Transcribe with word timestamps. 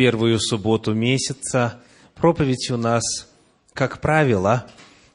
первую 0.00 0.40
субботу 0.40 0.94
месяца 0.94 1.82
проповедь 2.14 2.70
у 2.70 2.78
нас, 2.78 3.02
как 3.74 4.00
правило, 4.00 4.66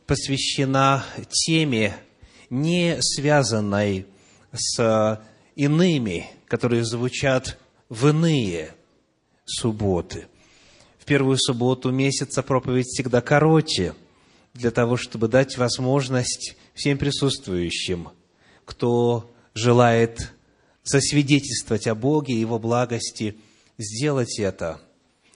посвящена 0.06 1.04
теме, 1.28 1.98
не 2.52 2.96
связанной 3.02 4.06
с 4.54 5.20
иными, 5.56 6.30
которые 6.48 6.86
звучат 6.86 7.58
в 7.90 8.10
иные 8.10 8.76
субботы. 9.46 10.28
В 11.00 11.06
первую 11.06 11.38
субботу 11.40 11.90
месяца 11.90 12.44
проповедь 12.44 12.86
всегда 12.86 13.22
короче, 13.22 13.96
для 14.54 14.70
того, 14.70 14.98
чтобы 14.98 15.28
дать 15.28 15.58
возможность 15.58 16.56
всем 16.76 17.00
присутствующим, 17.00 18.10
кто 18.66 19.34
желает 19.56 20.32
засвидетельствовать 20.84 21.88
о 21.88 21.96
Боге 21.96 22.36
и 22.36 22.40
Его 22.40 22.60
благости, 22.60 23.36
сделать 23.78 24.40
это 24.40 24.80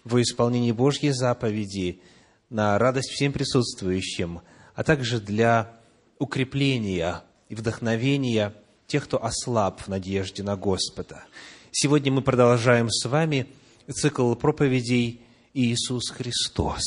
во 0.03 0.21
исполнении 0.21 0.71
Божьей 0.71 1.11
заповеди 1.11 2.02
на 2.49 2.77
радость 2.77 3.09
всем 3.11 3.34
присутствующим, 3.34 4.41
а 4.75 4.84
также 4.84 5.20
для 5.20 5.80
укрепления 6.17 7.23
и 7.49 7.55
вдохновения 7.55 8.53
тех, 8.88 9.05
кто 9.05 9.23
ослаб 9.23 9.81
в 9.81 9.88
надежде 9.88 10.44
на 10.44 10.55
Господа. 10.55 11.23
Сегодня 11.71 12.11
мы 12.11 12.21
продолжаем 12.21 12.89
с 12.89 13.07
вами 13.07 13.47
цикл 13.91 14.33
проповедей 14.35 15.21
«Иисус 15.53 16.09
Христос». 16.09 16.83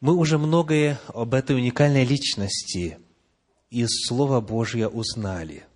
Мы 0.00 0.16
уже 0.16 0.36
многое 0.36 1.00
об 1.08 1.32
этой 1.32 1.56
уникальной 1.56 2.04
личности 2.04 2.98
из 3.70 3.88
Слова 4.06 4.40
Божьего 4.40 4.88
узнали– 4.88 5.64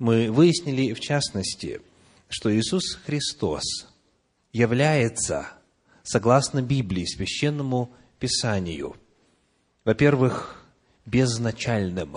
мы 0.00 0.32
выяснили, 0.32 0.94
в 0.94 1.00
частности, 1.00 1.82
что 2.30 2.56
Иисус 2.56 2.94
Христос 3.04 3.64
является, 4.52 5.48
согласно 6.04 6.62
Библии, 6.62 7.04
священному 7.04 7.92
Писанию, 8.20 8.96
во-первых, 9.84 10.64
безначальным. 11.04 12.16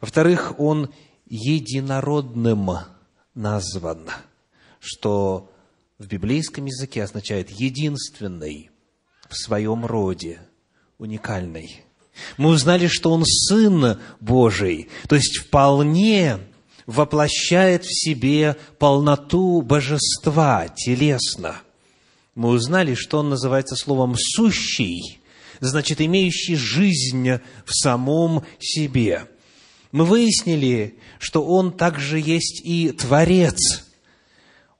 Во-вторых, 0.00 0.58
Он 0.58 0.92
единородным 1.26 2.70
назван, 3.34 4.10
что 4.78 5.50
в 5.98 6.06
библейском 6.06 6.66
языке 6.66 7.02
означает 7.02 7.50
единственный 7.50 8.70
в 9.28 9.36
своем 9.36 9.86
роде, 9.86 10.40
уникальный. 10.98 11.82
Мы 12.36 12.50
узнали, 12.50 12.88
что 12.88 13.10
Он 13.10 13.24
Сын 13.24 13.98
Божий, 14.20 14.90
то 15.08 15.16
есть 15.16 15.38
вполне 15.38 16.40
воплощает 16.90 17.84
в 17.84 17.94
себе 17.94 18.56
полноту 18.78 19.62
божества 19.62 20.66
телесно. 20.68 21.62
Мы 22.34 22.48
узнали, 22.48 22.94
что 22.94 23.18
Он 23.18 23.30
называется 23.30 23.76
словом 23.76 24.16
«сущий», 24.18 25.20
значит, 25.60 26.00
имеющий 26.00 26.56
жизнь 26.56 27.30
в 27.64 27.72
самом 27.72 28.44
себе. 28.58 29.26
Мы 29.92 30.04
выяснили, 30.04 30.98
что 31.20 31.44
Он 31.44 31.72
также 31.72 32.18
есть 32.18 32.60
и 32.64 32.90
Творец. 32.90 33.86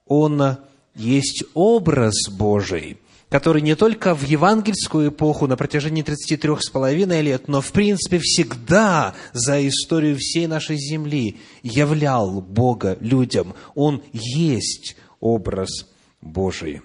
Он 0.05 0.57
есть 0.95 1.43
образ 1.53 2.29
Божий– 2.29 2.97
который 3.31 3.61
не 3.61 3.77
только 3.77 4.13
в 4.13 4.23
евангельскую 4.23 5.09
эпоху 5.09 5.47
на 5.47 5.55
протяжении 5.55 6.03
33 6.03 6.57
с 6.59 6.69
половиной 6.69 7.21
лет, 7.21 7.47
но 7.47 7.61
в 7.61 7.71
принципе 7.71 8.19
всегда 8.19 9.15
за 9.31 9.65
историю 9.65 10.17
всей 10.19 10.47
нашей 10.47 10.75
земли 10.75 11.39
являл 11.63 12.41
Бога 12.41 12.97
людям. 12.99 13.55
Он 13.73 14.03
есть 14.11 14.97
образ 15.21 15.87
Божий. 16.19 16.81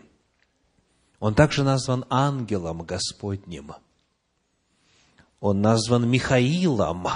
Он 1.18 1.34
также 1.34 1.64
назван 1.64 2.04
ангелом 2.10 2.82
Господним. 2.82 3.72
Он 5.40 5.60
назван 5.60 6.08
Михаилом, 6.08 7.08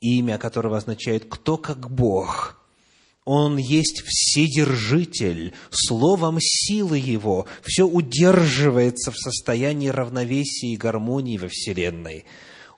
имя 0.00 0.36
которого 0.36 0.76
означает 0.76 1.24
«кто 1.30 1.56
как 1.56 1.90
Бог». 1.90 2.62
Он 3.24 3.56
есть 3.56 4.02
Вседержитель, 4.02 5.54
словом 5.70 6.38
силы 6.40 6.98
Его 6.98 7.46
все 7.62 7.86
удерживается 7.86 9.10
в 9.10 9.16
состоянии 9.16 9.88
равновесия 9.88 10.68
и 10.74 10.76
гармонии 10.76 11.38
во 11.38 11.48
Вселенной. 11.48 12.26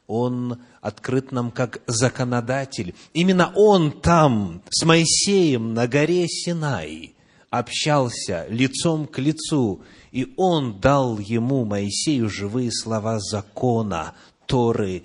Он 0.07 0.61
открыт 0.81 1.33
нам 1.33 1.51
как 1.51 1.83
законодатель. 1.89 2.95
Именно 3.13 3.53
Он 3.57 3.91
там 3.91 4.63
с 4.71 4.85
Моисеем 4.85 5.75
на 5.75 5.89
горе 5.89 6.29
Синай 6.29 7.17
общался 7.51 8.47
лицом 8.49 9.09
к 9.09 9.19
лицу, 9.19 9.83
и 10.13 10.33
Он 10.37 10.79
дал 10.81 11.19
ему, 11.19 11.65
Моисею, 11.65 12.31
живые 12.31 12.71
слова 12.71 13.19
закона, 13.19 14.15
Торы 14.47 15.03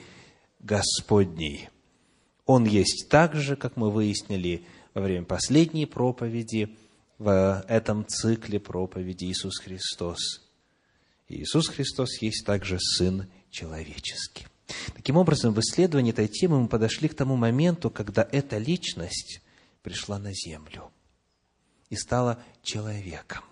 Господней. 0.60 1.70
Он 2.46 2.66
есть 2.66 3.08
так 3.10 3.36
же, 3.36 3.56
как 3.56 3.78
мы 3.78 3.90
выяснили, 3.90 4.66
во 4.94 5.02
время 5.02 5.26
последней 5.26 5.86
проповеди 5.86 6.78
в 7.18 7.64
этом 7.68 8.06
цикле 8.08 8.60
проповеди 8.60 9.26
Иисус 9.26 9.60
Христос. 9.60 10.42
И 11.28 11.42
Иисус 11.44 11.70
Христос 11.70 12.22
есть 12.22 12.46
также 12.46 12.80
Сын 12.80 13.30
человеческий. 13.50 14.48
Таким 14.96 15.18
образом, 15.18 15.54
в 15.54 15.60
исследовании 15.60 16.12
этой 16.12 16.28
темы 16.28 16.62
мы 16.62 16.68
подошли 16.68 17.08
к 17.10 17.16
тому 17.16 17.36
моменту, 17.36 17.90
когда 17.90 18.28
эта 18.32 18.58
личность 18.58 19.42
пришла 19.84 20.18
на 20.18 20.34
землю 20.34 20.92
и 21.90 21.96
стала 21.96 22.42
человеком. 22.64 23.44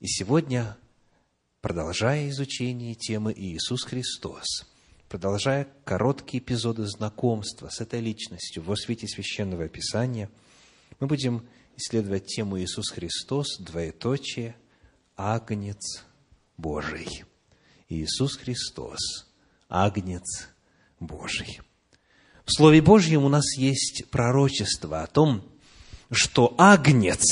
И 0.00 0.06
сегодня, 0.06 0.76
продолжая 1.60 2.28
изучение 2.30 2.94
темы 2.94 3.32
Иисус 3.36 3.84
Христос– 3.84 4.66
продолжая 5.14 5.68
короткие 5.84 6.42
эпизоды 6.42 6.86
знакомства 6.86 7.68
с 7.68 7.80
этой 7.80 8.00
личностью 8.00 8.64
во 8.64 8.74
свете 8.74 9.06
Священного 9.06 9.68
Писания, 9.68 10.28
мы 10.98 11.06
будем 11.06 11.46
исследовать 11.76 12.26
тему 12.26 12.58
Иисус 12.58 12.90
Христос, 12.90 13.58
двоеточие, 13.60 14.56
Агнец 15.16 16.02
Божий. 16.56 17.22
Иисус 17.88 18.36
Христос, 18.36 19.28
Агнец 19.68 20.48
Божий. 20.98 21.60
В 22.44 22.52
Слове 22.52 22.82
Божьем 22.82 23.22
у 23.22 23.28
нас 23.28 23.56
есть 23.56 24.06
пророчество 24.10 25.04
о 25.04 25.06
том, 25.06 25.44
что 26.10 26.56
Агнец, 26.58 27.22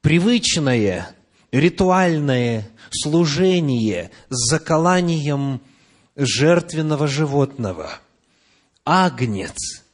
привычное, 0.00 1.14
ритуальное 1.52 2.66
служение 2.92 4.10
с 4.30 4.48
заколанием 4.48 5.60
жертвенного 6.18 7.06
животного. 7.06 8.00
Агнец 8.84 9.84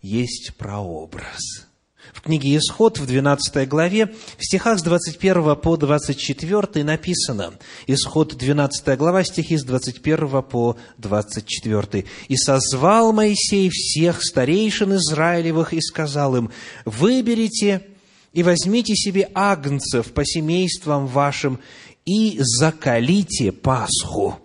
есть 0.00 0.54
прообраз. 0.56 1.66
В 2.14 2.22
книге 2.22 2.56
Исход, 2.56 2.98
в 2.98 3.06
12 3.06 3.68
главе, 3.68 4.06
в 4.38 4.44
стихах 4.44 4.78
с 4.78 4.82
21 4.82 5.56
по 5.56 5.76
24 5.76 6.82
написано, 6.82 7.54
Исход, 7.86 8.34
12 8.34 8.96
глава, 8.96 9.22
стихи 9.22 9.58
с 9.58 9.64
21 9.64 10.42
по 10.42 10.78
24. 10.96 12.06
«И 12.28 12.36
созвал 12.36 13.12
Моисей 13.12 13.68
всех 13.68 14.22
старейшин 14.22 14.94
Израилевых 14.94 15.74
и 15.74 15.80
сказал 15.82 16.36
им, 16.36 16.50
«Выберите 16.86 17.86
и 18.32 18.42
возьмите 18.42 18.94
себе 18.94 19.28
агнцев 19.34 20.12
по 20.12 20.24
семействам 20.24 21.06
вашим 21.06 21.60
и 22.06 22.38
закалите 22.40 23.52
Пасху» 23.52 24.40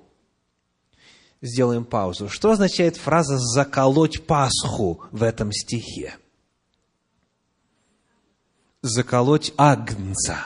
сделаем 1.41 1.85
паузу. 1.85 2.29
Что 2.29 2.51
означает 2.51 2.97
фраза 2.97 3.37
«заколоть 3.37 4.23
Пасху» 4.25 5.03
в 5.11 5.23
этом 5.23 5.51
стихе? 5.51 6.15
Заколоть 8.81 9.53
агнца. 9.57 10.37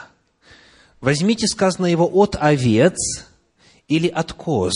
Возьмите 1.00 1.46
сказано 1.46 1.86
его 1.86 2.08
от 2.12 2.36
овец 2.38 2.96
или 3.88 4.08
от 4.08 4.32
коз. 4.32 4.72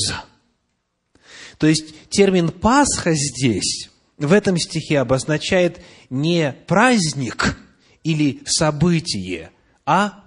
То 1.59 1.67
есть 1.67 2.09
термин 2.09 2.51
«Пасха» 2.51 3.13
здесь, 3.15 3.91
в 4.17 4.33
этом 4.33 4.59
стихе, 4.59 5.01
обозначает 5.01 5.81
не 6.09 6.53
праздник 6.67 7.59
или 8.03 8.43
событие, 8.47 9.51
а 9.85 10.25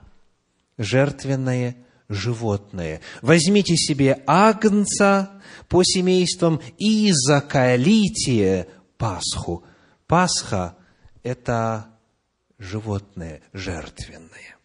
жертвенное 0.77 1.75
животное. 2.09 3.01
Возьмите 3.21 3.75
себе 3.75 4.21
агнца 4.25 5.41
по 5.67 5.83
семействам 5.83 6.61
и 6.77 7.11
закалите 7.11 8.67
Пасху. 8.97 9.63
Пасха– 10.07 10.75
это 11.23 11.87
животное 12.59 13.41
жертвенное. 13.53 14.57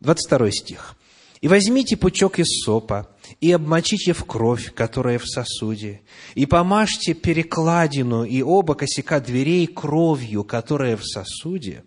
22 0.00 0.50
стих. 0.50 0.96
И 1.40 1.48
возьмите 1.48 1.96
пучок 1.96 2.38
из 2.38 2.64
сопа, 2.64 3.08
и 3.40 3.50
обмочите 3.50 4.12
в 4.12 4.24
кровь, 4.24 4.74
которая 4.74 5.18
в 5.18 5.26
сосуде, 5.26 6.02
и 6.34 6.44
помажьте 6.44 7.14
перекладину 7.14 8.24
и 8.24 8.42
оба 8.42 8.74
косяка 8.74 9.20
дверей 9.20 9.66
кровью, 9.66 10.44
которая 10.44 10.98
в 10.98 11.04
сосуде. 11.04 11.84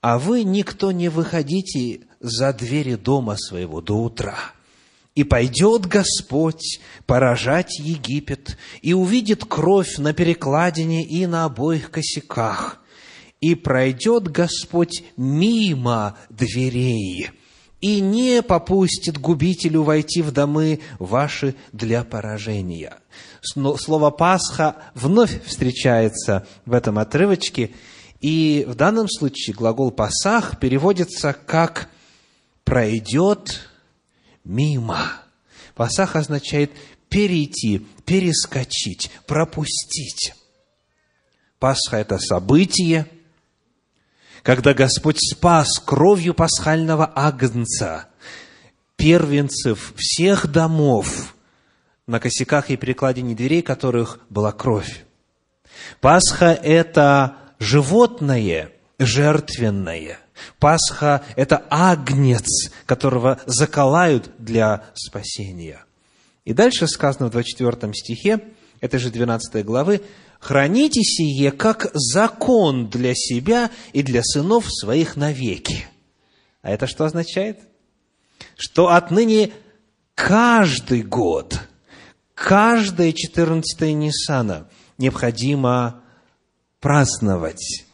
А 0.00 0.18
вы 0.18 0.42
никто 0.42 0.90
не 0.90 1.08
выходите 1.08 2.07
за 2.20 2.52
двери 2.52 2.94
дома 2.94 3.36
своего 3.36 3.80
до 3.80 4.02
утра. 4.02 4.36
И 5.14 5.24
пойдет 5.24 5.86
Господь 5.86 6.80
поражать 7.06 7.78
Египет, 7.80 8.56
и 8.82 8.92
увидит 8.92 9.44
кровь 9.44 9.98
на 9.98 10.12
перекладине 10.12 11.04
и 11.04 11.26
на 11.26 11.44
обоих 11.44 11.90
косяках, 11.90 12.80
и 13.40 13.54
пройдет 13.54 14.28
Господь 14.28 15.02
мимо 15.16 16.16
дверей, 16.30 17.30
и 17.80 18.00
не 18.00 18.42
попустит 18.42 19.18
губителю 19.18 19.82
войти 19.82 20.22
в 20.22 20.30
домы 20.30 20.80
ваши 21.00 21.56
для 21.72 22.04
поражения. 22.04 22.98
Слово 23.42 24.10
«Пасха» 24.10 24.76
вновь 24.94 25.44
встречается 25.44 26.46
в 26.64 26.72
этом 26.72 26.98
отрывочке, 26.98 27.72
и 28.20 28.64
в 28.68 28.74
данном 28.74 29.08
случае 29.08 29.54
глагол 29.54 29.90
«пасах» 29.90 30.60
переводится 30.60 31.32
как 31.32 31.88
«пройдет 32.68 33.68
мимо». 34.44 35.22
Пасах 35.74 36.16
означает 36.16 36.72
перейти, 37.08 37.86
перескочить, 38.04 39.10
пропустить. 39.26 40.34
Пасха– 41.58 41.96
это 41.98 42.18
событие– 42.18 43.06
когда 44.42 44.72
Господь 44.72 45.18
спас 45.20 45.78
кровью 45.78 46.32
пасхального 46.32 47.12
агнца 47.14 48.08
первенцев 48.96 49.92
всех 49.96 50.50
домов, 50.50 51.34
на 52.06 52.18
косяках 52.18 52.70
и 52.70 52.76
перекладине 52.76 53.34
дверей 53.34 53.60
которых 53.60 54.20
была 54.30 54.52
кровь. 54.52 55.04
Пасха– 56.00 56.52
это 56.62 57.36
животное, 57.58 58.72
жертвенное. 58.98 60.18
Пасха– 60.58 61.22
это 61.36 61.64
агнец, 61.70 62.70
которого 62.86 63.40
заколают 63.46 64.30
для 64.38 64.84
спасения. 64.94 65.84
И 66.44 66.52
дальше 66.52 66.86
сказано 66.86 67.28
в 67.28 67.30
24 67.30 67.92
стихе, 67.94 68.40
этой 68.80 68.98
же 68.98 69.10
12 69.10 69.64
главы, 69.64 70.02
храните 70.40 71.02
сие 71.02 71.50
как 71.50 71.90
закон 71.94 72.88
для 72.88 73.14
себя 73.14 73.70
и 73.92 74.02
для 74.02 74.22
сынов 74.22 74.66
своих 74.68 75.16
навеки. 75.16 75.86
А 76.62 76.70
это 76.70 76.86
что 76.86 77.04
означает? 77.04 77.60
Что 78.56 78.88
отныне 78.88 79.52
каждый 80.14 81.02
год, 81.02 81.60
каждое 82.34 83.12
14 83.12 83.80
Ниссана 83.94 84.68
необходимо 84.96 86.02
праздновать 86.80 87.84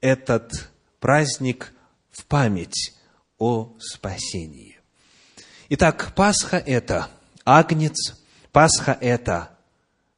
этот 0.00 0.71
праздник 1.02 1.74
в 2.12 2.24
память 2.26 2.94
о 3.36 3.74
спасении. 3.80 4.78
Итак, 5.68 6.14
Пасха– 6.14 6.56
это 6.66 7.08
агнец, 7.44 8.16
Пасха– 8.52 8.96
это 9.00 9.50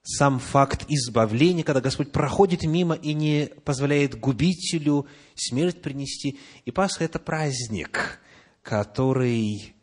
сам 0.02 0.38
факт 0.38 0.84
избавления, 0.88 1.64
когда 1.64 1.81
Господь 1.81 2.12
проходит 2.12 2.64
мимо 2.64 2.94
и 2.94 3.14
не 3.14 3.46
позволяет 3.64 4.20
губителю 4.20 5.06
смерть 5.34 5.81
принести. 5.81 6.38
И 6.66 6.70
Пасха– 6.70 7.04
это 7.04 7.19
праздник, 7.19 8.20
который 8.62 9.75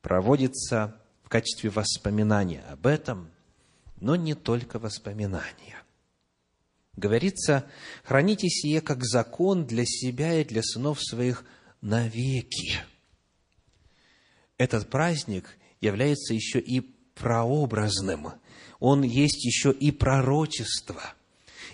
проводится 0.00 0.96
в 1.24 1.28
качестве 1.28 1.70
воспоминания 1.70 2.62
об 2.70 2.86
этом, 2.86 3.30
но 3.98 4.14
не 4.14 4.34
только 4.34 4.78
воспоминания. 4.78 5.82
Говорится, 6.96 7.66
храните 8.04 8.48
сие 8.48 8.80
как 8.80 9.04
закон 9.04 9.66
для 9.66 9.84
себя 9.86 10.40
и 10.40 10.44
для 10.44 10.62
сынов 10.62 11.02
своих 11.02 11.44
навеки. 11.80 12.74
Этот 14.58 14.88
праздник 14.88 15.56
является 15.80 16.34
еще 16.34 16.60
и 16.60 16.80
прообразным– 17.14 18.32
он 18.82 19.02
есть 19.02 19.44
еще 19.44 19.70
и 19.70 19.92
пророчество. 19.92 21.14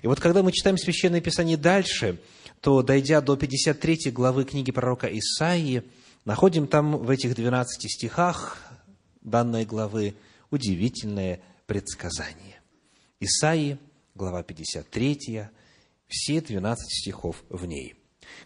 И 0.02 0.06
вот 0.06 0.20
когда 0.20 0.42
мы 0.42 0.52
читаем 0.52 0.76
Священное 0.76 1.22
Писание 1.22 1.56
дальше, 1.56 2.20
то, 2.60 2.82
дойдя 2.82 3.22
до 3.22 3.34
53 3.34 4.10
главы 4.10 4.44
книги 4.44 4.70
пророка 4.72 5.06
Исаии, 5.06 5.84
находим 6.26 6.66
там 6.66 6.98
в 6.98 7.08
этих 7.08 7.34
12 7.34 7.90
стихах 7.90 8.58
данной 9.22 9.64
главы 9.64 10.16
удивительное 10.50 11.40
предсказание. 11.66 12.60
Исаии, 13.20 13.78
глава 14.18 14.42
53, 14.42 15.46
все 16.08 16.40
12 16.40 16.90
стихов 16.90 17.44
в 17.48 17.64
ней. 17.66 17.94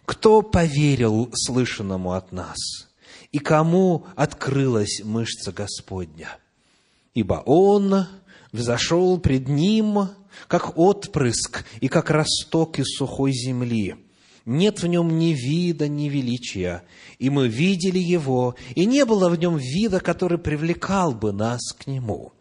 «Кто 0.05 0.43
поверил 0.43 1.31
слышанному 1.33 2.13
от 2.13 2.31
нас, 2.31 2.57
и 3.31 3.39
кому 3.39 4.05
открылась 4.15 5.01
мышца 5.03 5.51
Господня? 5.51 6.37
Ибо 7.15 7.41
Он 7.47 8.05
взошел 8.51 9.19
пред 9.19 9.47
ним, 9.47 10.09
как 10.47 10.77
отпрыск 10.77 11.65
и 11.81 11.87
как 11.87 12.11
росток 12.11 12.77
из 12.77 12.95
сухой 12.95 13.31
земли. 13.33 13.95
Нет 14.45 14.83
в 14.83 14.87
нем 14.87 15.17
ни 15.17 15.33
вида, 15.33 15.87
ни 15.87 16.07
величия. 16.07 16.83
И 17.17 17.31
мы 17.31 17.47
видели 17.47 17.99
его, 17.99 18.55
и 18.75 18.85
не 18.85 19.05
было 19.05 19.27
в 19.27 19.39
нем 19.39 19.57
вида, 19.57 19.99
который 19.99 20.37
привлекал 20.37 21.13
бы 21.13 21.31
нас 21.31 21.61
к 21.73 21.87
нему. 21.87 22.31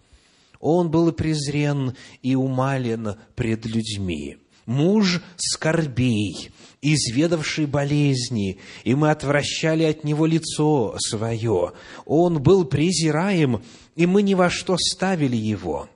Он 0.62 0.90
был 0.90 1.12
презрен 1.12 1.94
и 2.22 2.34
умален 2.34 3.16
пред 3.34 3.66
людьми. 3.66 4.38
Муж 4.64 5.20
скорбей, 5.36 6.50
изведавший 6.80 7.66
болезни, 7.66 8.60
и 8.84 8.94
мы 8.94 9.10
отвращали 9.10 9.82
от 9.82 10.04
него 10.04 10.24
лицо 10.24 10.94
свое. 10.98 11.72
Он 12.06 12.42
был 12.42 12.64
презираем, 12.64 13.62
и 13.96 14.06
мы 14.06 14.22
ни 14.22 14.32
во 14.32 14.48
что 14.48 14.78
ставили 14.78 15.36
его 15.36 15.90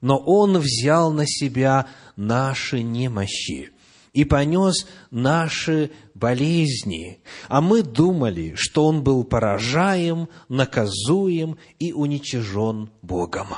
но 0.00 0.18
Он 0.18 0.58
взял 0.58 1.12
на 1.12 1.26
себя 1.26 1.86
наши 2.16 2.82
немощи 2.82 3.70
и 4.12 4.24
понес 4.24 4.86
наши 5.10 5.90
болезни, 6.14 7.20
а 7.48 7.60
мы 7.60 7.82
думали, 7.82 8.54
что 8.56 8.86
Он 8.86 9.02
был 9.02 9.24
поражаем, 9.24 10.28
наказуем 10.48 11.58
и 11.78 11.92
уничижен 11.92 12.90
Богом. 13.02 13.48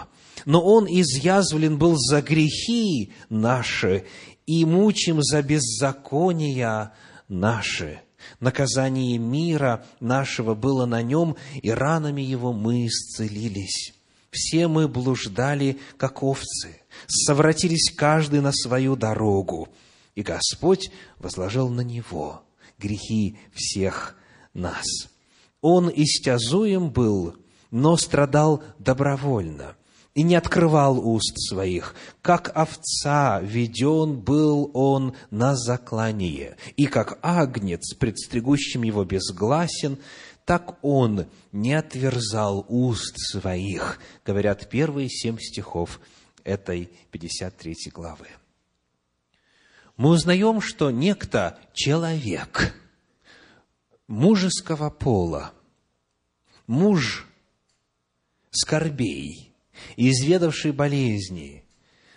Но 0.44 0.62
Он 0.62 0.86
изъязвлен 0.86 1.78
был 1.78 1.96
за 1.96 2.22
грехи 2.22 3.12
наши 3.28 4.04
и 4.46 4.64
мучим 4.64 5.22
за 5.22 5.42
беззакония 5.42 6.92
наши. 7.28 8.00
Наказание 8.38 9.18
мира 9.18 9.84
нашего 9.98 10.54
было 10.54 10.86
на 10.86 11.02
нем, 11.02 11.36
и 11.62 11.70
ранами 11.70 12.22
его 12.22 12.52
мы 12.52 12.86
исцелились. 12.86 13.94
Все 14.30 14.68
мы 14.68 14.88
блуждали, 14.88 15.78
как 15.96 16.22
овцы, 16.22 16.82
совратились 17.08 17.92
каждый 17.94 18.40
на 18.40 18.52
свою 18.52 18.94
дорогу, 18.94 19.68
и 20.14 20.22
Господь 20.22 20.90
возложил 21.18 21.68
на 21.68 21.82
него 21.82 22.42
грехи 22.80 23.38
всех 23.54 24.16
нас. 24.54 24.84
Он 25.60 25.90
истязуем 25.94 26.90
был, 26.90 27.36
но 27.70 27.96
страдал 27.96 28.62
добровольно 28.78 29.76
и 30.14 30.22
не 30.22 30.34
открывал 30.34 30.98
уст 30.98 31.34
своих. 31.38 31.94
Как 32.22 32.50
овца 32.54 33.40
веден 33.40 34.18
был 34.18 34.70
он 34.74 35.14
на 35.30 35.54
заклание, 35.54 36.56
и 36.76 36.86
как 36.86 37.18
агнец, 37.22 37.94
предстригущим 37.94 38.82
его 38.82 39.04
безгласен, 39.04 39.98
так 40.44 40.78
он 40.82 41.26
не 41.52 41.74
отверзал 41.74 42.66
уст 42.68 43.14
своих, 43.18 44.00
говорят 44.24 44.68
первые 44.68 45.08
семь 45.08 45.38
стихов 45.38 46.00
этой 46.42 46.90
53 47.12 47.76
главы. 47.92 48.26
Мы 50.00 50.12
узнаем, 50.12 50.62
что 50.62 50.90
некто 50.90 51.58
человек 51.74 52.74
мужеского 54.08 54.88
пола, 54.88 55.52
муж 56.66 57.28
скорбей, 58.50 59.52
изведавший 59.98 60.72
болезни, 60.72 61.66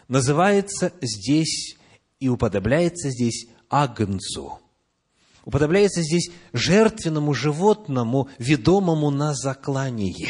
называется 0.07 0.93
здесь 1.01 1.75
и 2.21 2.29
уподобляется 2.29 3.09
здесь 3.09 3.47
агнцу– 3.69 4.61
уподобляется 5.43 6.03
здесь 6.03 6.31
жертвенному 6.53 7.33
животному, 7.33 8.29
ведомому 8.37 9.09
на 9.09 9.33
заклание. 9.33 10.29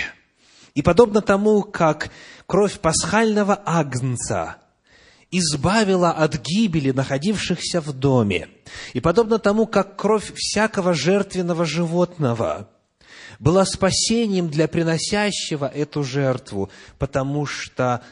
И 0.74 0.82
подобно 0.82 1.22
тому, 1.22 1.62
как 1.62 2.10
кровь 2.48 2.80
пасхального 2.80 3.62
агнца 3.64 4.63
избавила 5.38 6.12
от 6.12 6.38
гибели 6.38 6.92
находившихся 6.92 7.82
в 7.82 7.92
доме. 7.94 8.50
И 8.94 9.00
подобно 9.00 9.40
тому, 9.40 9.66
как 9.66 9.98
кровь 9.98 10.34
всякого 10.36 10.94
жертвенного 10.94 11.66
животного 11.66 12.70
была 13.40 13.66
спасением 13.66 14.50
для 14.50 14.68
приносящего 14.68 15.66
эту 15.66 16.04
жертву, 16.04 16.70
потому 17.00 17.46
что 17.46 18.04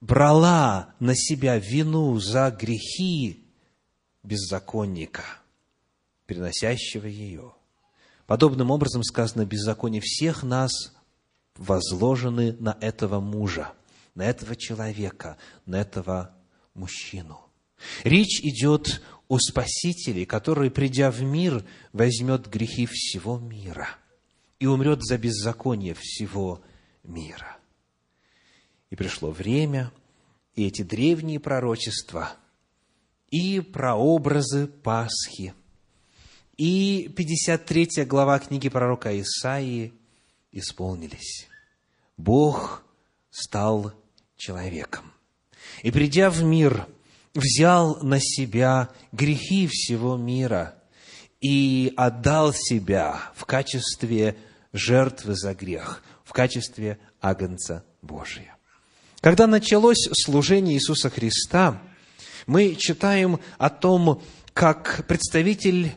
брала 0.00 0.94
на 1.00 1.14
себя 1.16 1.58
вину 1.58 2.18
за 2.20 2.50
грехи 2.50 3.46
беззаконника, 4.22 5.24
приносящего 6.26 7.06
ее. 7.06 7.54
Подобным 8.26 8.70
образом 8.70 9.02
сказано, 9.02 9.44
беззаконие 9.46 10.00
всех 10.00 10.42
нас 10.42 10.70
возложены 11.56 12.56
на 12.58 12.76
этого 12.80 13.20
мужа, 13.20 13.72
на 14.14 14.22
этого 14.22 14.56
человека, 14.56 15.36
на 15.66 15.80
этого 15.80 16.30
мужчину. 16.74 17.40
Речь 18.04 18.40
идет 18.42 19.02
о 19.28 19.38
Спасителе, 19.38 20.26
который, 20.26 20.70
придя 20.70 21.10
в 21.10 21.22
мир, 21.22 21.64
возьмет 21.92 22.48
грехи 22.48 22.86
всего 22.86 23.38
мира 23.38 23.88
и 24.58 24.66
умрет 24.66 25.02
за 25.02 25.18
беззаконие 25.18 25.94
всего 25.94 26.62
мира. 27.02 27.58
И 28.90 28.96
пришло 28.96 29.30
время, 29.30 29.92
и 30.54 30.66
эти 30.66 30.82
древние 30.82 31.40
пророчества, 31.40 32.36
и 33.30 33.60
прообразы 33.60 34.66
Пасхи, 34.66 35.54
и 36.56 37.12
53 37.16 38.04
глава 38.04 38.38
книги 38.38 38.68
пророка 38.68 39.18
Исаии 39.20 39.94
исполнились. 40.52 41.48
Бог 42.16 42.84
стал 43.30 43.94
человеком 44.36 45.12
и, 45.82 45.90
придя 45.90 46.30
в 46.30 46.42
мир, 46.42 46.86
взял 47.34 47.98
на 48.02 48.18
себя 48.20 48.90
грехи 49.12 49.68
всего 49.70 50.16
мира 50.16 50.74
и 51.40 51.92
отдал 51.96 52.52
себя 52.52 53.20
в 53.34 53.44
качестве 53.44 54.36
жертвы 54.72 55.34
за 55.34 55.54
грех, 55.54 56.02
в 56.24 56.32
качестве 56.32 56.98
агнца 57.20 57.84
Божия. 58.00 58.56
Когда 59.20 59.46
началось 59.46 60.08
служение 60.12 60.76
Иисуса 60.76 61.10
Христа, 61.10 61.80
мы 62.46 62.74
читаем 62.74 63.38
о 63.58 63.70
том, 63.70 64.22
как 64.52 65.04
представитель 65.06 65.92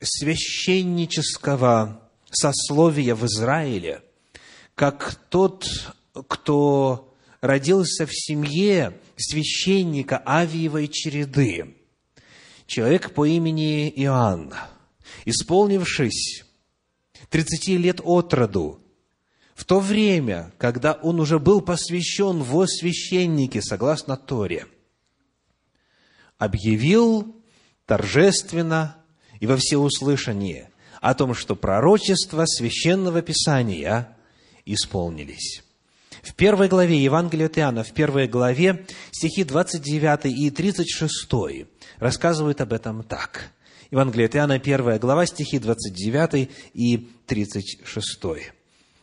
священнического 0.00 2.02
сословия 2.30 3.14
в 3.14 3.24
Израиле, 3.26 4.02
как 4.74 5.14
тот, 5.28 5.66
кто 6.28 7.07
родился 7.40 8.06
в 8.06 8.10
семье 8.12 8.98
священника 9.16 10.22
Авиевой 10.26 10.88
череды, 10.88 11.76
человек 12.66 13.14
по 13.14 13.26
имени 13.26 13.88
Иоанн, 13.90 14.54
исполнившись 15.24 16.44
30 17.30 17.68
лет 17.68 18.00
от 18.02 18.34
роду, 18.34 18.80
в 19.54 19.64
то 19.64 19.80
время, 19.80 20.52
когда 20.58 20.92
он 20.92 21.18
уже 21.18 21.38
был 21.38 21.60
посвящен 21.60 22.42
во 22.42 22.66
священнике, 22.66 23.60
согласно 23.60 24.16
Торе, 24.16 24.66
объявил 26.38 27.34
торжественно 27.86 28.96
и 29.40 29.46
во 29.46 29.56
всеуслышание 29.56 30.70
о 31.00 31.14
том, 31.14 31.34
что 31.34 31.56
пророчества 31.56 32.44
Священного 32.46 33.22
Писания 33.22 34.16
исполнились. 34.64 35.62
В 36.22 36.34
первой 36.34 36.68
главе 36.68 37.02
Евангелия 37.02 37.46
от 37.46 37.58
Иоанна, 37.58 37.84
в 37.84 37.92
первой 37.92 38.26
главе, 38.26 38.86
стихи 39.10 39.44
29 39.44 40.26
и 40.26 40.50
36 40.50 41.66
рассказывают 41.98 42.60
об 42.60 42.72
этом 42.72 43.02
так. 43.02 43.52
Евангелие 43.90 44.26
от 44.26 44.36
Иоанна, 44.36 44.58
первая 44.58 44.98
глава, 44.98 45.26
стихи 45.26 45.58
29 45.58 46.50
и 46.74 47.08
36. 47.26 48.52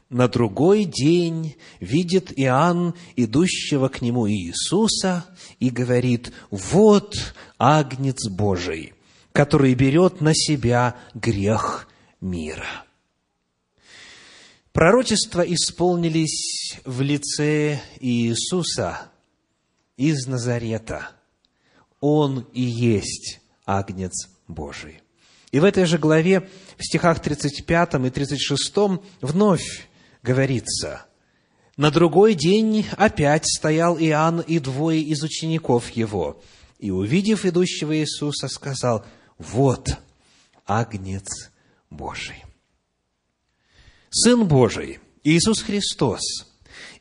На 0.10 0.28
другой 0.28 0.86
день 0.86 1.56
видит 1.80 2.32
Иоанн, 2.36 2.94
идущего 3.16 3.88
к 3.88 4.02
нему 4.02 4.30
Иисуса, 4.30 5.26
и 5.60 5.72
говорит, 5.72 6.32
«Вот 6.52 7.34
Агнец 7.58 8.30
Божий, 8.30 8.94
который 9.32 9.74
берет 9.74 10.22
на 10.22 10.36
себя 10.36 10.96
грех 11.16 11.88
мира». 12.22 12.85
Пророчества 14.76 15.40
исполнились 15.40 16.82
в 16.84 17.00
лице 17.00 17.80
Иисуса 18.02 19.10
из 19.96 20.28
Назарета. 20.28 21.12
Он 22.02 22.46
и 22.52 22.60
есть 22.62 23.40
Агнец 23.66 24.28
Божий. 24.50 25.00
И 25.52 25.62
в 25.62 25.64
этой 25.64 25.86
же 25.86 25.98
главе, 25.98 26.50
в 26.78 26.84
стихах 26.84 27.22
35 27.22 27.94
и 27.94 28.10
36 28.10 28.74
вновь 29.22 29.88
говорится, 30.22 31.06
«На 31.78 31.90
другой 31.90 32.34
день 32.34 32.86
опять 32.98 33.46
стоял 33.48 33.98
Иоанн 33.98 34.42
и 34.42 34.60
двое 34.60 35.02
из 35.02 35.24
учеников 35.24 35.92
его, 35.92 36.44
и, 36.80 36.92
увидев 36.92 37.46
идущего 37.46 37.96
Иисуса, 37.98 38.50
сказал, 38.50 39.06
«Вот 39.38 39.98
Агнец 40.66 41.50
Божий». 41.90 42.44
Сын 44.18 44.48
Божий, 44.48 45.00
Иисус 45.26 45.62
Христос, 45.62 46.22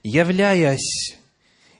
являясь 0.02 1.16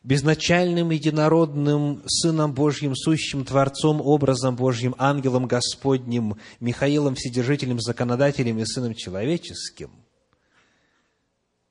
безначальным 0.04 0.90
единородным 0.90 2.04
Сыном 2.06 2.54
Божьим, 2.54 2.94
сущим 2.94 3.44
Творцом, 3.44 4.00
образом 4.00 4.54
Божьим, 4.54 4.94
ангелом 4.96 5.48
Господним, 5.48 6.36
Михаилом, 6.60 7.16
Вседержителем, 7.16 7.80
Законодателем 7.80 8.60
и 8.60 8.64
Сыном 8.64 8.94
Человеческим, 8.94 9.90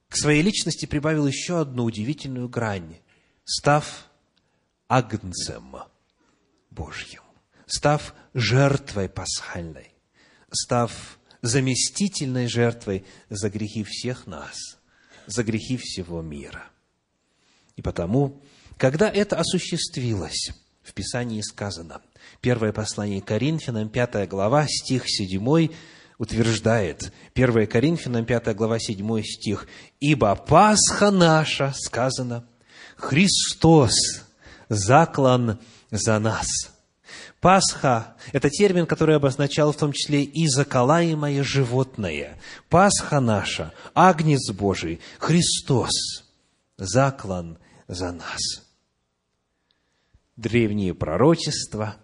к 0.10 0.18
своей 0.18 0.42
личности 0.42 0.86
прибавил 0.86 1.26
еще 1.26 1.62
одну 1.62 1.86
удивительную 1.86 2.50
грань, 2.50 2.98
став 3.46 4.10
агнцем 4.90 5.78
Божьим, 6.70 7.22
став 7.66 8.14
жертвой 8.34 9.08
пасхальной, 9.08 9.94
став 10.52 11.18
заместительной 11.44 12.48
жертвой 12.48 13.06
за 13.30 13.50
грехи 13.50 13.84
всех 13.84 14.26
нас, 14.26 14.80
за 15.28 15.44
грехи 15.44 15.78
всего 15.78 16.22
мира. 16.22 16.64
И 17.76 17.82
потому, 17.82 18.42
когда 18.78 19.10
это 19.10 19.38
осуществилось, 19.38 20.52
в 20.82 20.94
Писании 20.94 21.42
сказано, 21.42 22.02
первое 22.42 22.72
послание 22.72 23.22
Коринфянам, 23.22 23.90
пятая 23.90 24.26
глава, 24.26 24.66
стих 24.68 25.04
седьмой 25.08 25.72
утверждает, 26.18 27.12
1 27.36 27.68
Коринфянам, 27.68 28.26
пятая 28.26 28.56
глава, 28.56 28.80
седьмой 28.80 29.24
стих, 29.24 29.68
«Ибо 30.00 30.36
Пасха 30.36 31.12
наша, 31.12 31.74
сказано, 31.76 32.46
Христос 32.96 33.94
заклан 34.70 35.60
за 35.92 36.20
нас». 36.20 36.73
Пасха– 37.44 38.16
это 38.32 38.50
термин, 38.50 38.86
который 38.86 39.18
обозначал 39.18 39.74
в 39.74 39.76
том 39.76 39.92
числе 39.92 40.24
и 40.24 40.48
заколаемое 40.48 41.44
животное. 41.44 42.40
Пасха 42.70 43.20
наша, 43.20 43.74
Агнец 43.94 44.50
Божий, 44.54 45.02
Христос, 45.20 45.92
заклан 46.78 47.58
за 47.90 48.14
нас. 48.14 48.40
Древние 50.38 50.94
пророчества 50.94 51.98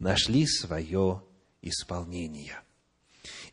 нашли 0.00 0.44
свое 0.44 1.22
исполнение. 1.62 2.58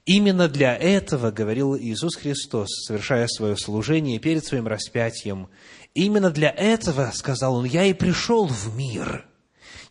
Именно 0.05 0.49
для 0.49 0.75
этого, 0.75 1.29
говорил 1.29 1.77
Иисус 1.77 2.15
Христос, 2.15 2.69
совершая 2.87 3.27
свое 3.27 3.55
служение 3.57 4.17
перед 4.17 4.43
своим 4.43 4.65
распятием, 4.65 5.49
именно 5.93 6.31
для 6.31 6.49
этого, 6.49 7.11
сказал 7.13 7.57
Он, 7.57 7.65
я 7.65 7.83
и 7.83 7.93
пришел 7.93 8.47
в 8.47 8.75
мир– 8.75 9.27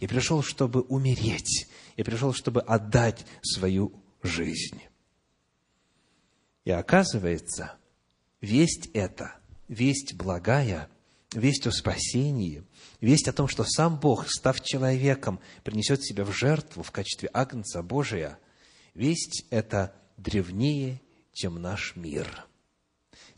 я 0.00 0.08
пришел, 0.08 0.42
чтобы 0.42 0.82
умереть. 0.82 1.68
Я 1.96 2.04
пришел, 2.04 2.32
чтобы 2.32 2.60
отдать 2.60 3.24
свою 3.42 3.92
жизнь. 4.22 4.80
И 6.64 6.70
оказывается, 6.70 7.76
весть 8.40 8.90
эта, 8.92 9.36
весть 9.68 10.14
благая, 10.14 10.88
весть 11.32 11.66
о 11.66 11.72
спасении, 11.72 12.64
весть 13.00 13.28
о 13.28 13.32
том, 13.32 13.48
что 13.48 13.64
сам 13.64 13.98
Бог, 13.98 14.28
став 14.28 14.60
человеком, 14.62 15.40
принесет 15.62 16.02
себя 16.02 16.24
в 16.24 16.32
жертву 16.32 16.82
в 16.82 16.90
качестве 16.90 17.30
Агнца 17.32 17.82
Божия, 17.82 18.38
весть 18.94 19.44
эта 19.50 19.94
древнее, 20.16 21.00
чем 21.32 21.60
наш 21.60 21.94
мир– 21.96 22.46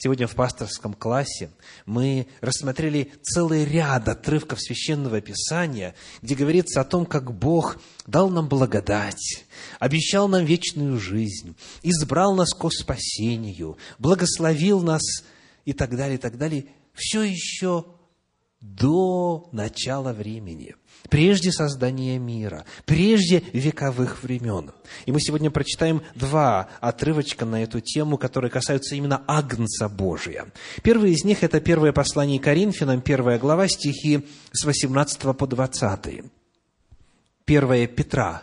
Сегодня 0.00 0.28
в 0.28 0.36
пасторском 0.36 0.94
классе 0.94 1.50
мы 1.84 2.28
рассмотрели 2.40 3.10
целый 3.22 3.64
ряд 3.64 4.08
отрывков 4.08 4.60
Священного 4.60 5.20
Писания, 5.20 5.96
где 6.22 6.36
говорится 6.36 6.80
о 6.80 6.84
том, 6.84 7.04
как 7.04 7.36
Бог 7.36 7.78
дал 8.06 8.30
нам 8.30 8.48
благодать, 8.48 9.44
обещал 9.80 10.28
нам 10.28 10.44
вечную 10.44 11.00
жизнь, 11.00 11.56
избрал 11.82 12.36
нас 12.36 12.54
ко 12.54 12.70
спасению, 12.70 13.76
благословил 13.98 14.82
нас 14.82 15.02
и 15.64 15.72
так 15.72 15.96
далее, 15.96 16.14
и 16.14 16.20
так 16.20 16.38
далее. 16.38 16.66
Все 16.94 17.22
еще 17.22 17.84
до 18.60 19.48
начала 19.52 20.12
времени, 20.12 20.74
прежде 21.08 21.52
создания 21.52 22.18
мира, 22.18 22.64
прежде 22.86 23.42
вековых 23.52 24.22
времен. 24.22 24.72
И 25.06 25.12
мы 25.12 25.20
сегодня 25.20 25.50
прочитаем 25.50 26.02
два 26.14 26.68
отрывочка 26.80 27.44
на 27.44 27.62
эту 27.62 27.80
тему, 27.80 28.18
которые 28.18 28.50
касаются 28.50 28.96
именно 28.96 29.22
Агнца 29.26 29.88
Божия. 29.88 30.46
Первый 30.82 31.12
из 31.12 31.24
них– 31.24 31.42
это 31.44 31.60
первое 31.60 31.92
послание 31.92 32.40
Коринфянам, 32.40 33.00
первая 33.00 33.38
глава, 33.38 33.68
стихи 33.68 34.26
с 34.52 34.64
18 34.64 35.36
по 35.36 35.46
20. 35.46 36.24
Первое 37.44 37.86
Петра. 37.86 38.42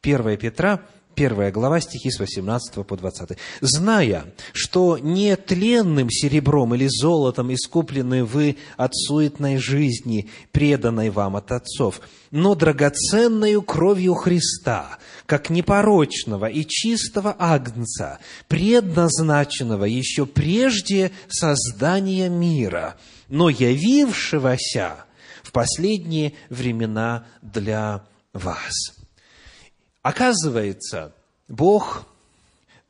Первое 0.00 0.36
Петра, 0.36 0.82
первая 1.18 1.50
глава, 1.50 1.80
стихи 1.80 2.12
с 2.12 2.20
18 2.20 2.86
по 2.86 2.96
20. 2.96 3.30
«Зная, 3.60 4.26
что 4.52 4.98
не 4.98 5.34
тленным 5.34 6.10
серебром 6.10 6.76
или 6.76 6.86
золотом 6.86 7.52
искуплены 7.52 8.24
вы 8.24 8.56
от 8.76 8.94
суетной 8.94 9.56
жизни, 9.56 10.30
преданной 10.52 11.10
вам 11.10 11.34
от 11.34 11.50
отцов, 11.50 12.02
но 12.30 12.54
драгоценную 12.54 13.62
кровью 13.62 14.14
Христа, 14.14 15.00
как 15.26 15.50
непорочного 15.50 16.46
и 16.46 16.64
чистого 16.64 17.34
агнца, 17.36 18.20
предназначенного 18.46 19.86
еще 19.86 20.24
прежде 20.24 21.10
создания 21.26 22.28
мира, 22.28 22.96
но 23.28 23.48
явившегося 23.48 25.04
в 25.42 25.50
последние 25.50 26.34
времена 26.48 27.26
для 27.42 28.04
вас». 28.32 28.97
Оказывается, 30.02 31.14
Бог, 31.48 32.06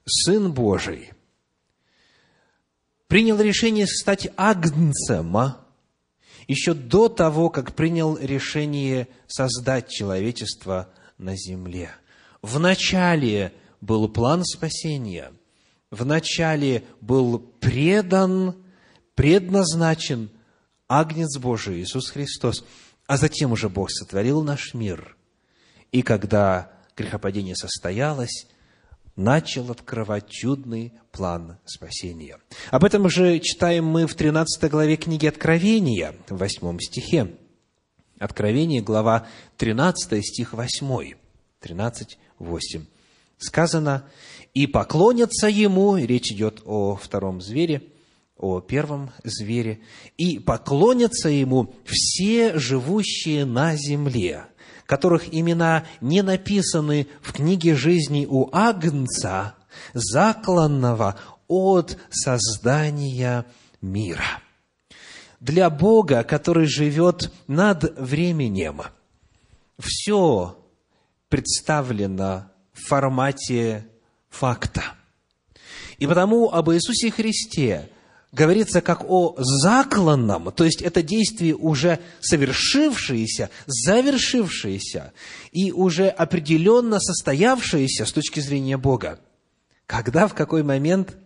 Сын 0.07 0.53
Божий, 0.53 1.13
принял 3.07 3.41
решение 3.41 3.87
стать 3.87 4.29
агнцем 4.37 5.37
а? 5.37 5.65
еще 6.47 6.75
до 6.75 7.09
того, 7.09 7.51
как 7.51 7.75
принял 7.75 8.17
решение 8.17 9.09
создать 9.27 9.89
человечество 9.89 10.91
на 11.19 11.37
земле. 11.37 11.91
В 12.43 12.59
начале 12.59 13.53
был 13.81 14.09
план 14.09 14.45
спасения, 14.45 15.33
в 15.91 16.05
начале 16.05 16.85
был 17.01 17.39
предан, 17.39 18.57
предназначен 19.15 20.31
Агнец 20.89 21.39
Божий, 21.39 21.83
Иисус 21.83 22.11
Христос, 22.11 22.65
а 23.07 23.17
затем 23.17 23.53
уже 23.53 23.69
Бог 23.69 23.91
сотворил 23.91 24.43
наш 24.43 24.75
мир. 24.75 25.17
И 25.93 26.03
когда 26.03 26.73
грехопадение 26.99 27.55
состоялось, 27.55 28.47
начал 29.17 29.71
открывать 29.71 30.29
чудный 30.29 30.93
план 31.13 31.59
спасения. 31.65 32.39
Об 32.71 32.85
этом 32.85 33.09
же 33.09 33.39
читаем 33.41 33.85
мы 33.85 34.07
в 34.07 34.15
13 34.15 34.71
главе 34.71 34.97
книги 34.97 35.27
Откровения, 35.27 36.15
в 36.29 36.37
8 36.37 36.79
стихе. 36.81 37.35
Откровение, 38.19 38.83
глава 38.83 39.27
13, 39.57 40.25
стих 40.25 40.53
8. 40.53 41.15
13, 41.61 42.19
8. 42.39 42.85
Сказано, 43.39 44.05
«И 44.55 44.67
поклонятся 44.67 45.47
ему», 45.47 45.97
речь 45.97 46.33
идет 46.33 46.63
о 46.65 46.97
втором 46.97 47.41
звере, 47.41 47.83
о 48.37 48.61
первом 48.61 49.11
звере, 49.23 49.81
«и 50.17 50.39
поклонятся 50.41 51.29
ему 51.29 51.75
все 51.85 52.59
живущие 52.59 53.45
на 53.45 53.77
земле, 53.77 54.47
которых 54.89 55.35
имена 55.35 55.85
не 56.01 56.23
написаны 56.23 57.09
в 57.21 57.35
книге 57.35 57.77
жизни 57.77 58.27
у 58.29 58.49
Агнца, 58.53 59.55
закланного 59.93 61.21
от 61.47 61.99
создания 62.11 63.45
мира. 63.83 64.41
Для 65.41 65.69
Бога, 65.69 66.25
который 66.25 66.67
живет 66.67 67.31
над 67.47 67.99
временем, 67.99 68.81
все 69.79 70.59
представлено 71.29 72.51
в 72.73 72.89
формате 72.89 73.87
факта. 74.31 74.83
И 75.99 76.07
потому 76.07 76.51
об 76.51 76.71
Иисусе 76.71 77.11
Христе 77.11 77.91
говорится 78.33 78.81
как 78.81 79.05
о 79.09 79.35
закланном, 79.39 80.53
то 80.53 80.65
есть 80.65 80.83
это 80.83 81.03
действие 81.03 81.55
уже 81.55 81.99
совершившееся, 82.21 83.51
завершившееся 83.67 85.13
и 85.53 85.73
уже 85.73 86.09
определенно 86.09 87.01
состоявшееся 87.01 88.05
с 88.05 88.13
точки 88.13 88.41
зрения 88.41 88.77
Бога. 88.77 89.21
Когда, 89.87 90.29
в 90.29 90.35
какой 90.35 90.63
момент? 90.63 91.17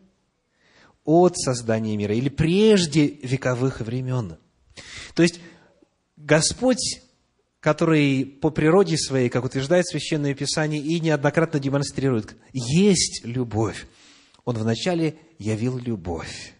От 1.05 1.37
создания 1.37 1.97
мира 1.97 2.15
или 2.15 2.29
прежде 2.29 3.07
вековых 3.07 3.81
времен. 3.81 4.37
То 5.15 5.25
есть 5.25 5.41
Господь, 6.17 7.03
который 7.59 8.25
по 8.25 8.51
природе 8.51 8.97
своей, 8.97 9.29
как 9.29 9.45
утверждает 9.45 9.85
Священное 9.89 10.33
Писание 10.35 10.81
и 10.81 11.01
неоднократно 11.01 11.59
демонстрирует, 11.59 12.37
есть 12.53 13.23
любовь. 13.25 13.89
Он 14.45 14.57
вначале 14.57 15.17
явил 15.39 15.77
любовь 15.77 16.55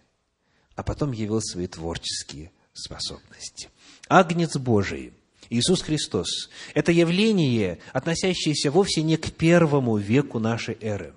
а 0.75 0.83
потом 0.83 1.11
явил 1.11 1.41
свои 1.41 1.67
творческие 1.67 2.51
способности. 2.73 3.69
Агнец 4.09 4.57
Божий, 4.57 5.13
Иисус 5.49 5.81
Христос, 5.81 6.49
это 6.73 6.91
явление, 6.91 7.79
относящееся 7.91 8.71
вовсе 8.71 9.03
не 9.03 9.17
к 9.17 9.31
первому 9.31 9.97
веку 9.97 10.39
нашей 10.39 10.77
эры. 10.81 11.13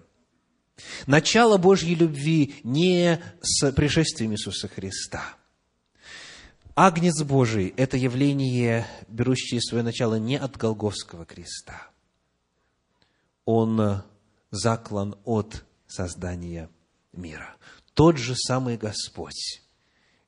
Начало 1.07 1.57
Божьей 1.57 1.95
любви 1.95 2.57
не 2.63 3.21
с 3.41 3.73
пришествием 3.73 4.33
Иисуса 4.33 4.69
Христа. 4.69 5.23
Агнец 6.75 7.23
Божий– 7.23 7.73
это 7.79 7.97
явление, 7.97 8.87
берущее 9.09 9.63
свое 9.63 9.83
начало 9.83 10.17
не 10.17 10.37
от 10.37 10.59
Голговского 10.59 11.25
креста. 11.25 11.89
Он 13.47 14.03
заклан 14.51 15.17
от 15.25 15.65
создания 15.87 16.69
мира 17.15 17.57
тот 17.97 18.19
же 18.19 18.37
самый 18.37 18.77
Господь, 18.77 19.63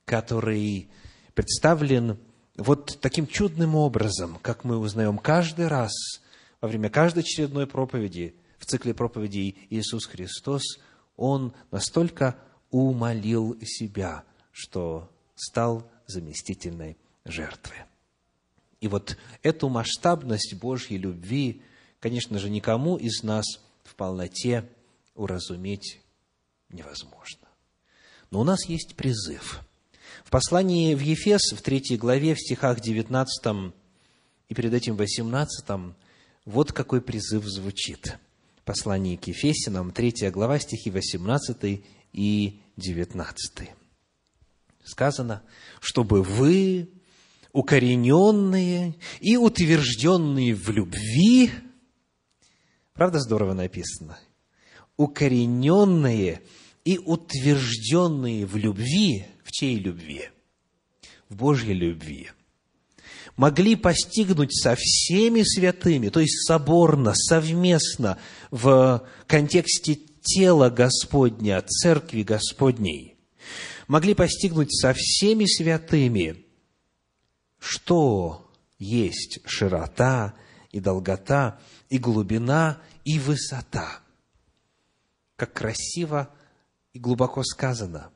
который 0.03 0.89
представлен 1.35 2.17
вот 2.57 2.97
таким 2.99 3.27
чудным 3.27 3.75
образом, 3.75 4.39
как 4.41 4.63
мы 4.63 4.79
узнаем 4.79 5.19
каждый 5.19 5.67
раз 5.67 5.91
во 6.61 6.67
время 6.67 6.89
каждой 6.89 7.19
очередной 7.19 7.67
проповеди, 7.67 8.35
в 8.57 8.65
цикле 8.65 8.95
проповедей 8.95 9.67
Иисус 9.69 10.07
Христос, 10.07 10.63
Он 11.15 11.53
настолько 11.69 12.39
умолил 12.71 13.55
себя, 13.61 14.23
что 14.51 15.07
стал 15.35 15.87
заместительной 16.07 16.97
жертвой. 17.23 17.77
И 18.81 18.87
вот 18.87 19.15
эту 19.43 19.69
масштабность 19.69 20.55
Божьей 20.55 20.97
любви, 20.97 21.61
конечно 21.99 22.39
же, 22.39 22.49
никому 22.49 22.97
из 22.97 23.21
нас 23.21 23.45
в 23.83 23.93
полноте 23.93 24.67
уразуметь 25.13 26.01
невозможно. 26.69 27.48
Но 28.31 28.41
у 28.41 28.43
нас 28.43 28.65
есть 28.65 28.95
призыв. 28.95 29.61
В 30.23 30.29
послании 30.29 30.93
в 30.93 30.99
Ефес, 30.99 31.51
в 31.51 31.61
третьей 31.61 31.97
главе, 31.97 32.35
в 32.35 32.39
стихах 32.39 32.79
19 32.79 33.73
и 34.49 34.53
перед 34.53 34.73
этим 34.73 34.95
18, 34.95 35.95
вот 36.45 36.71
какой 36.71 37.01
призыв 37.01 37.45
звучит. 37.45 38.17
Послание 38.65 39.17
к 39.17 39.25
Ефесинам, 39.25 39.91
3 39.91 40.29
глава, 40.29 40.59
стихи 40.59 40.91
18 40.91 41.83
и 42.13 42.59
19. 42.77 43.69
Сказано, 44.83 45.41
чтобы 45.79 46.21
вы, 46.21 46.89
укорененные 47.51 48.95
и 49.19 49.37
утвержденные 49.37 50.53
в 50.53 50.69
любви, 50.69 51.51
правда 52.93 53.19
здорово 53.19 53.53
написано, 53.53 54.19
укорененные 54.97 56.41
и 56.89 56.97
утвержденные 56.97 58.47
в 58.47 58.57
любви, 58.57 59.27
в 59.43 59.51
чьей 59.51 59.75
любви? 59.75 60.29
В 61.29 61.35
Божьей 61.35 61.75
любви, 61.75 62.31
могли 63.37 63.75
постигнуть 63.75 64.51
со 64.59 64.75
всеми 64.75 65.43
святыми, 65.43 66.09
то 66.09 66.19
есть 66.19 66.47
соборно, 66.47 67.13
совместно, 67.13 68.17
в 68.49 69.07
контексте 69.27 69.99
тела 70.23 70.71
Господня, 70.71 71.61
Церкви 71.61 72.23
Господней, 72.23 73.17
могли 73.87 74.15
постигнуть 74.15 74.75
со 74.75 74.95
всеми 74.97 75.45
святыми, 75.45 76.43
что 77.59 78.49
есть 78.79 79.41
широта 79.45 80.33
и 80.71 80.79
долгота, 80.79 81.59
и 81.89 81.99
глубина, 81.99 82.81
и 83.05 83.19
высота. 83.19 83.99
Как 85.35 85.53
красиво 85.53 86.33
и 86.93 86.99
глубоко 86.99 87.43
сказано. 87.43 88.11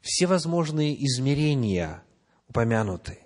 Все 0.00 0.26
возможные 0.26 0.94
измерения 1.06 2.02
упомянуты. 2.48 3.18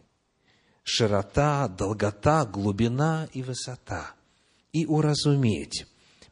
Широта, 0.82 1.68
долгота, 1.68 2.44
глубина 2.44 3.28
и 3.32 3.42
высота. 3.42 4.12
И 4.72 4.86
уразуметь 4.86 5.86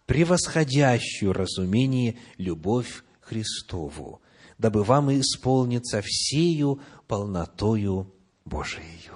превосходящую 0.07 1.33
разумение 1.33 2.16
любовь 2.37 3.04
Христову, 3.20 4.20
дабы 4.59 4.85
вам 4.85 5.11
исполниться 5.18 6.02
всею 6.02 6.80
полнотою 7.09 8.12
Божией. 8.44 9.11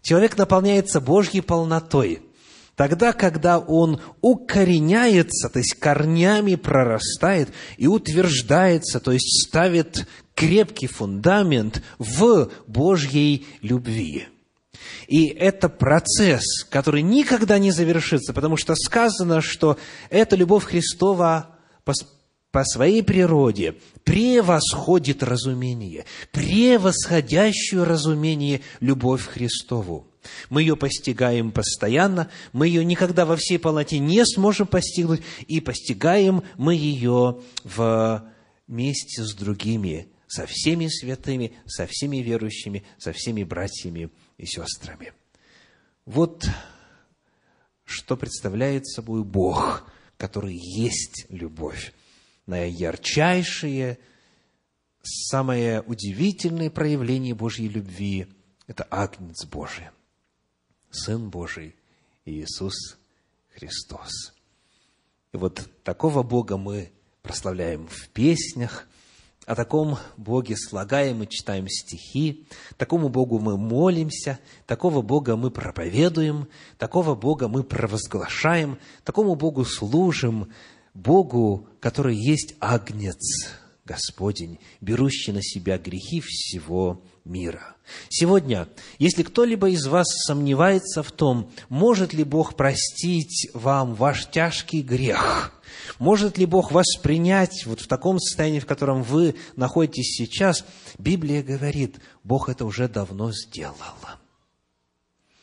Человек 0.00 0.36
наполняется 0.36 1.00
Божьей 1.00 1.40
полнотой 1.40 2.22
тогда, 2.76 3.12
когда 3.12 3.58
он 3.58 4.00
укореняется, 4.20 5.48
то 5.48 5.58
есть 5.58 5.74
корнями 5.74 6.54
прорастает 6.54 7.50
и 7.76 7.86
утверждается, 7.86 9.00
то 9.00 9.12
есть 9.12 9.48
ставит 9.48 10.06
крепкий 10.34 10.86
фундамент 10.86 11.82
в 11.98 12.50
Божьей 12.66 13.46
любви. 13.62 14.28
И 15.06 15.26
это 15.26 15.68
процесс, 15.68 16.64
который 16.68 17.02
никогда 17.02 17.58
не 17.58 17.70
завершится, 17.70 18.32
потому 18.32 18.56
что 18.56 18.74
сказано, 18.74 19.40
что 19.40 19.78
эта 20.10 20.36
любовь 20.36 20.64
Христова 20.64 21.56
по, 21.84 22.64
своей 22.64 23.02
природе 23.02 23.76
превосходит 24.04 25.22
разумение, 25.22 26.04
превосходящую 26.32 27.84
разумение 27.84 28.62
любовь 28.80 29.26
Христову. 29.26 30.06
Мы 30.50 30.62
ее 30.62 30.76
постигаем 30.76 31.52
постоянно, 31.52 32.30
мы 32.52 32.68
ее 32.68 32.84
никогда 32.84 33.26
во 33.26 33.36
всей 33.36 33.58
полноте 33.58 33.98
не 33.98 34.24
сможем 34.24 34.66
постигнуть, 34.66 35.22
и 35.46 35.60
постигаем 35.60 36.42
мы 36.56 36.74
ее 36.74 37.40
вместе 38.66 39.22
с 39.22 39.34
другими, 39.34 40.08
со 40.26 40.46
всеми 40.46 40.88
святыми, 40.88 41.52
со 41.66 41.86
всеми 41.86 42.18
верующими, 42.18 42.84
со 42.98 43.12
всеми 43.12 43.44
братьями 43.44 44.10
и 44.38 44.46
сестрами. 44.46 45.12
Вот 46.06 46.46
что 47.84 48.16
представляет 48.16 48.86
собой 48.86 49.24
Бог, 49.24 49.90
который 50.16 50.56
есть 50.56 51.26
любовь. 51.28 51.92
Наярчайшее, 52.46 53.98
самое 55.02 55.82
удивительное 55.82 56.70
проявление 56.70 57.34
Божьей 57.34 57.68
любви– 57.68 58.26
это 58.66 58.84
Агнец 58.90 59.44
Божий, 59.44 59.84
Сын 60.94 61.28
Божий 61.28 61.74
Иисус 62.24 62.96
Христос. 63.54 64.32
И 65.32 65.36
вот 65.36 65.68
такого 65.82 66.22
Бога 66.22 66.56
мы 66.56 66.92
прославляем 67.22 67.88
в 67.88 68.08
песнях, 68.10 68.86
о 69.46 69.54
таком 69.54 69.98
Боге 70.16 70.56
слагаем 70.56 71.22
и 71.22 71.28
читаем 71.28 71.68
стихи, 71.68 72.46
такому 72.78 73.08
Богу 73.08 73.38
мы 73.38 73.58
молимся, 73.58 74.38
такого 74.66 75.02
Бога 75.02 75.36
мы 75.36 75.50
проповедуем, 75.50 76.48
такого 76.78 77.14
Бога 77.14 77.48
мы 77.48 77.62
провозглашаем, 77.62 78.78
такому 79.02 79.34
Богу 79.34 79.64
служим, 79.64 80.50
Богу, 80.94 81.68
который 81.80 82.16
есть 82.16 82.54
Агнец 82.60 83.63
Господень, 83.84 84.58
берущий 84.80 85.32
на 85.32 85.42
себя 85.42 85.76
грехи 85.76 86.22
всего 86.22 87.02
мира. 87.24 87.76
Сегодня, 88.08 88.66
если 88.98 89.22
кто-либо 89.22 89.68
из 89.68 89.86
вас 89.86 90.06
сомневается 90.26 91.02
в 91.02 91.12
том, 91.12 91.50
может 91.68 92.14
ли 92.14 92.24
Бог 92.24 92.56
простить 92.56 93.50
вам 93.52 93.94
ваш 93.94 94.30
тяжкий 94.30 94.80
грех, 94.80 95.52
может 95.98 96.38
ли 96.38 96.46
Бог 96.46 96.72
вас 96.72 96.96
принять 97.02 97.66
вот 97.66 97.80
в 97.80 97.86
таком 97.86 98.18
состоянии, 98.18 98.60
в 98.60 98.66
котором 98.66 99.02
вы 99.02 99.34
находитесь 99.54 100.16
сейчас? 100.16 100.64
Библия 100.98 101.42
говорит, 101.42 101.96
Бог 102.22 102.48
это 102.48 102.64
уже 102.64 102.88
давно 102.88 103.32
сделал. 103.32 103.76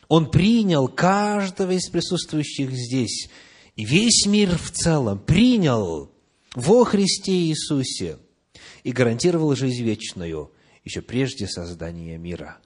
Он 0.07 0.31
принял 0.31 0.87
каждого 0.87 1.71
из 1.71 1.89
присутствующих 1.89 2.71
здесь, 2.71 3.29
и 3.75 3.85
весь 3.85 4.25
мир 4.25 4.57
в 4.57 4.71
целом 4.71 5.19
принял 5.19 6.11
во 6.55 6.83
Христе 6.83 7.33
Иисусе 7.33 8.17
и 8.83 8.91
гарантировал 8.91 9.55
жизнь 9.55 9.83
вечную 9.83 10.51
еще 10.83 11.01
прежде 11.01 11.47
создания 11.47 12.17
мира. 12.17 12.57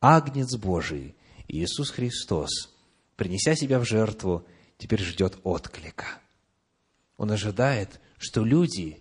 Агнец 0.00 0.56
Божий, 0.56 1.14
Иисус 1.48 1.90
Христос, 1.90 2.74
принеся 3.16 3.54
себя 3.54 3.78
в 3.78 3.84
жертву, 3.84 4.46
теперь 4.78 5.00
ждет 5.00 5.38
отклика– 5.44 6.06
он 7.22 7.30
ожидает, 7.30 8.00
что 8.18 8.42
люди, 8.44 9.00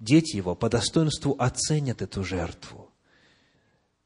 дети 0.00 0.34
его, 0.34 0.56
по 0.56 0.68
достоинству 0.68 1.36
оценят 1.38 2.02
эту 2.02 2.24
жертву, 2.24 2.90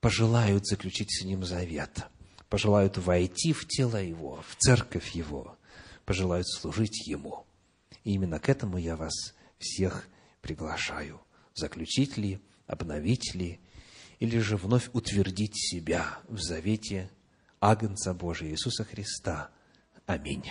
пожелают 0.01 0.67
заключить 0.67 1.11
с 1.11 1.25
ним 1.25 1.45
завет, 1.45 2.07
пожелают 2.51 2.99
войти 2.99 3.55
в 3.55 3.67
тело 3.67 3.97
его, 3.97 4.45
в 4.47 4.57
церковь 4.57 5.13
его, 5.13 5.57
пожелают 6.05 6.47
служить 6.47 7.07
ему. 7.07 7.47
И 8.05 8.13
именно 8.13 8.39
к 8.39 8.51
этому 8.51 8.77
я 8.77 8.97
вас 8.97 9.35
всех 9.59 10.07
приглашаю. 10.43 11.19
Заключить 11.59 12.17
ли, 12.17 12.41
обновить 12.69 13.35
ли, 13.35 13.59
или 14.21 14.39
же 14.39 14.57
вновь 14.57 14.91
утвердить 14.93 15.57
себя 15.57 16.19
в 16.29 16.39
завете 16.41 17.11
Агнца 17.61 18.15
Божия 18.15 18.51
Иисуса 18.51 18.85
Христа. 18.85 19.51
Аминь. 20.07 20.45